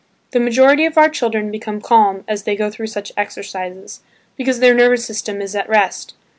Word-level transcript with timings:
The 0.31 0.39
majority 0.39 0.85
of 0.85 0.97
our 0.97 1.09
children 1.09 1.51
become 1.51 1.79
calm 1.79 2.23
as 2.27 2.41
they 2.41 2.55
go 2.55 2.71
through 2.71 2.87
such 2.87 3.11
exercises, 3.15 4.01
because 4.35 4.59
their 4.59 4.73
nervous 4.73 5.05
system 5.05 5.43
is 5.43 5.55
at 5.55 5.69
rest. 5.69 6.15